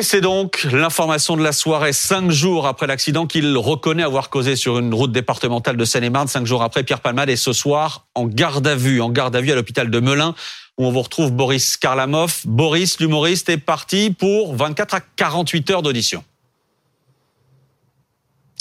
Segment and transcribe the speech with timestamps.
[0.00, 4.56] Et c'est donc l'information de la soirée, cinq jours après l'accident qu'il reconnaît avoir causé
[4.56, 6.26] sur une route départementale de Seine-et-Marne.
[6.26, 9.42] Cinq jours après, Pierre Palmade est ce soir en garde à vue, en garde à
[9.42, 10.34] vue à l'hôpital de Melun,
[10.78, 12.40] où on vous retrouve Boris Karlamov.
[12.46, 16.24] Boris, l'humoriste, est parti pour 24 à 48 heures d'audition.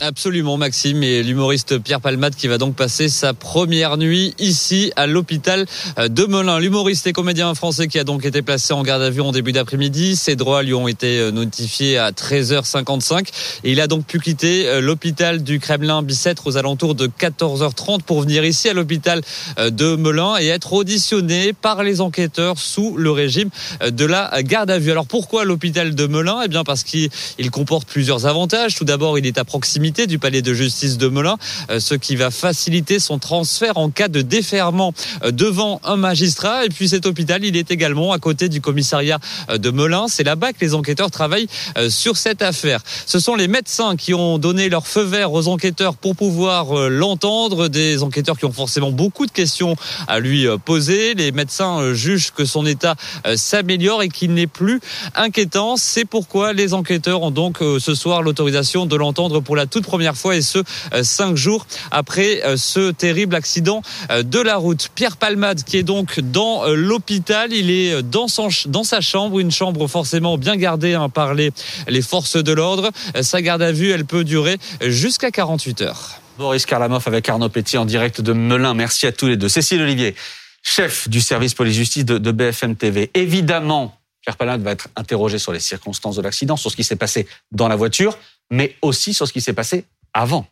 [0.00, 5.08] Absolument Maxime et l'humoriste Pierre Palmade qui va donc passer sa première nuit ici à
[5.08, 5.66] l'hôpital
[5.96, 6.60] de Melun.
[6.60, 9.50] L'humoriste et comédien français qui a donc été placé en garde à vue en début
[9.50, 10.14] d'après-midi.
[10.14, 13.28] Ses droits lui ont été notifiés à 13h55
[13.64, 18.02] et il a donc pu quitter euh, l'hôpital du Kremlin Bicêtre aux alentours de 14h30
[18.02, 19.20] pour venir ici à l'hôpital
[19.58, 23.50] euh, de Melun et être auditionné par les enquêteurs sous le régime
[23.82, 24.92] euh, de la garde à vue.
[24.92, 26.42] Alors pourquoi l'hôpital de Melun?
[26.44, 27.10] Eh bien parce qu'il
[27.50, 28.76] comporte plusieurs avantages.
[28.76, 31.36] Tout d'abord, il est à proximité du palais de justice de Melun,
[31.70, 34.92] euh, ce qui va faciliter son transfert en cas de déferment
[35.24, 36.66] euh, devant un magistrat.
[36.66, 40.06] Et puis cet hôpital, il est également à côté du commissariat euh, de Melun.
[40.08, 41.48] C'est là-bas que les enquêteurs travaillent
[41.88, 42.80] sur cette affaire.
[43.06, 47.68] Ce sont les médecins qui ont donné leur feu vert aux enquêteurs pour pouvoir l'entendre.
[47.68, 51.14] Des enquêteurs qui ont forcément beaucoup de questions à lui poser.
[51.14, 52.96] Les médecins jugent que son état
[53.36, 54.80] s'améliore et qu'il n'est plus
[55.14, 55.76] inquiétant.
[55.76, 60.16] C'est pourquoi les enquêteurs ont donc ce soir l'autorisation de l'entendre pour la toute première
[60.16, 60.58] fois et ce
[60.92, 64.90] euh, cinq jours après euh, ce terrible accident euh, de la route.
[64.94, 69.50] Pierre Palmade qui est donc dans l'hôpital, il est dans, son, dans sa chambre, une
[69.50, 71.50] chambre forcément bien gardée hein, par les,
[71.88, 72.90] les forces de l'ordre.
[73.22, 76.20] Sa garde à vue, elle peut durer jusqu'à 48 heures.
[76.38, 78.74] Boris Karlamov avec Arnaud Petit en direct de Melun.
[78.74, 79.48] Merci à tous les deux.
[79.48, 80.14] Cécile Olivier,
[80.62, 83.10] chef du service police-justice de, de BFM TV.
[83.14, 86.96] Évidemment, Pierre Palmade va être interrogé sur les circonstances de l'accident, sur ce qui s'est
[86.96, 88.18] passé dans la voiture
[88.50, 90.46] mais aussi sur ce qui s'est passé avant.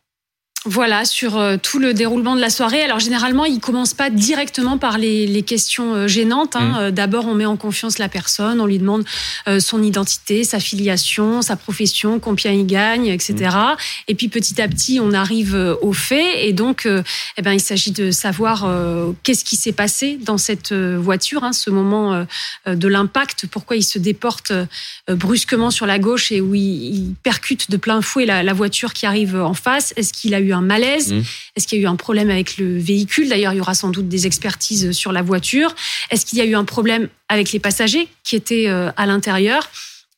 [0.69, 2.83] Voilà, sur euh, tout le déroulement de la soirée.
[2.83, 6.57] Alors généralement, il commence pas directement par les, questions euh, gênantes.
[6.57, 6.61] Hein.
[6.61, 6.77] Mmh.
[6.79, 9.05] Euh, d'abord, on met en confiance la personne, on lui demande
[9.61, 13.35] son identité, sa filiation, sa profession, combien il gagne, etc.
[13.35, 13.77] Mmh.
[14.09, 16.37] Et puis petit à petit, on arrive aux faits.
[16.39, 16.89] Et donc,
[17.37, 18.69] eh ben, il s'agit de savoir
[19.23, 22.27] qu'est-ce qui s'est passé dans cette voiture, hein, ce moment
[22.67, 24.53] de l'impact, pourquoi il se déporte
[25.09, 29.07] brusquement sur la gauche et où il, percute de plein fouet la, la voiture qui
[29.07, 29.93] arrive en face.
[29.97, 31.23] Est-ce qu'il a eu un malaise mmh.
[31.57, 33.29] Est-ce qu'il y a eu un problème avec le véhicule?
[33.29, 35.75] D'ailleurs, il y aura sans doute des expertises sur la voiture.
[36.11, 39.71] Est-ce qu'il y a eu un problème avec les passagers qui étaient euh, à l'intérieur?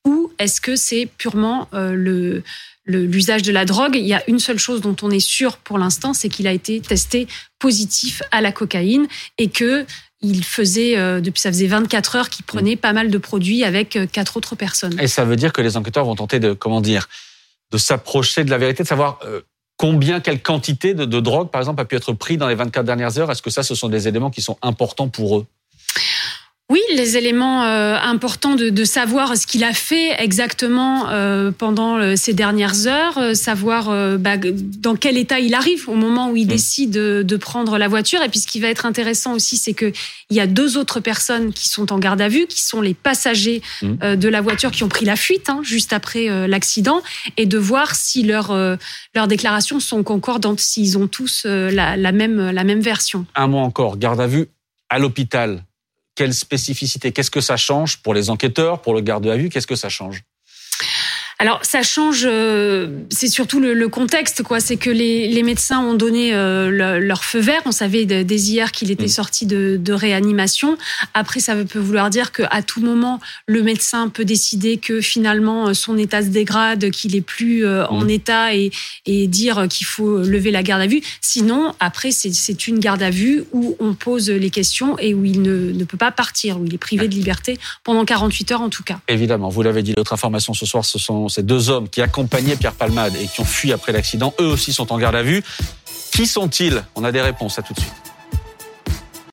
[0.05, 2.43] Ou est-ce que c'est purement euh, le
[2.91, 5.77] l'usage de la drogue, il y a une seule chose dont on est sûr pour
[5.77, 7.29] l'instant, c'est qu'il a été testé
[7.59, 9.07] positif à la cocaïne
[9.37, 9.85] et que
[10.23, 12.79] il faisait, euh, depuis ça faisait 24 heures qu'il prenait mmh.
[12.79, 14.99] pas mal de produits avec quatre autres personnes.
[14.99, 17.11] Et ça veut dire que les enquêteurs vont tenter de, comment dire,
[17.73, 19.21] de s'approcher de la vérité, de savoir
[19.79, 23.17] Combien, quelle quantité de, drogue, par exemple, a pu être pris dans les 24 dernières
[23.17, 23.31] heures?
[23.31, 25.47] Est-ce que ça, ce sont des éléments qui sont importants pour eux?
[26.71, 31.97] Oui, les éléments euh, importants de, de, savoir ce qu'il a fait exactement euh, pendant
[31.97, 33.87] euh, ces dernières heures, savoir
[34.19, 36.49] bah, dans quel état il arrive au moment où il mmh.
[36.49, 38.23] décide de, de, prendre la voiture.
[38.23, 39.93] Et puis ce qui va être intéressant aussi, c'est que
[40.29, 42.93] il y a deux autres personnes qui sont en garde à vue, qui sont les
[42.93, 44.17] passagers mmh.
[44.17, 47.03] de la voiture qui ont pris la fuite hein, juste après l'accident,
[47.39, 48.55] et de voir si leurs
[49.15, 53.25] leurs déclarations sont concordantes, s'ils ont tous la, la même la même version.
[53.35, 54.49] Un mot encore, garde à vue
[54.91, 55.65] à l'hôpital
[56.19, 57.13] quelle spécificité?
[57.13, 59.51] Qu'est-ce que ça change pour les enquêteurs, pour le garde à vue?
[59.51, 60.25] Qu'est-ce que ça change?
[61.41, 64.59] Alors ça change, euh, c'est surtout le, contexte, quoi.
[64.59, 67.63] C'est que les, les, médecins ont donné euh, leur feu vert.
[67.65, 69.09] On savait dès hier qu'il était mm.
[69.09, 70.77] sorti de, de, réanimation.
[71.15, 75.97] Après, ça peut vouloir dire qu'à tout moment, le médecin peut décider que finalement son
[75.97, 78.11] état se dégrade, qu'il est plus euh, en mm.
[78.11, 78.73] état et,
[79.07, 81.03] et dire qu'il faut lever la garde à vue.
[81.21, 85.41] Sinon, après, c'est une garde à vue où on pose les questions et où il
[85.41, 88.71] ne, ne peut pas partir, où il est privé de liberté pendant 48 heures en
[88.71, 88.99] tout cas.
[89.07, 92.57] Évidemment, vous l'avez dit, l'autre information ce soir, ce sont ces deux hommes qui accompagnaient
[92.57, 95.43] Pierre Palmade et qui ont fui après l'accident, eux aussi sont en garde à vue.
[96.13, 96.83] Qui sont-ils?
[96.95, 98.08] On a des réponses à tout de suite.